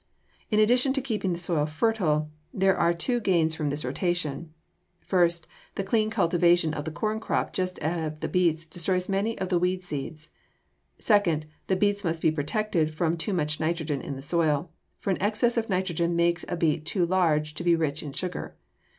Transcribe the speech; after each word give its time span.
In 0.49 0.59
addition 0.59 0.93
to 0.93 0.99
keeping 1.01 1.31
the 1.31 1.37
soil 1.37 1.67
fertile, 1.67 2.31
there 2.51 2.75
are 2.75 2.91
two 2.91 3.19
gains 3.19 3.53
from 3.53 3.69
this 3.69 3.85
rotation: 3.85 4.51
first, 4.99 5.45
the 5.75 5.83
clean 5.83 6.09
cultivation 6.09 6.73
of 6.73 6.85
the 6.85 6.91
corn 6.91 7.19
crop 7.19 7.53
just 7.53 7.77
ahead 7.83 8.05
of 8.13 8.19
the 8.19 8.27
beets 8.27 8.65
destroys 8.65 9.07
many 9.07 9.37
of 9.37 9.49
the 9.49 9.59
weed 9.59 9.83
seeds; 9.83 10.31
second, 10.97 11.45
the 11.67 11.75
beets 11.75 12.03
must 12.03 12.19
be 12.23 12.31
protected 12.31 12.91
from 12.91 13.15
too 13.15 13.31
much 13.31 13.59
nitrogen 13.59 14.01
in 14.01 14.15
the 14.15 14.23
soil, 14.23 14.71
for 14.99 15.11
an 15.11 15.21
excess 15.21 15.55
of 15.55 15.69
nitrogen 15.69 16.15
makes 16.15 16.43
a 16.47 16.57
beet 16.57 16.83
too 16.83 17.05
large 17.05 17.53
to 17.53 17.63
be 17.63 17.75
rich 17.75 18.01
in 18.01 18.11
sugar. 18.11 18.55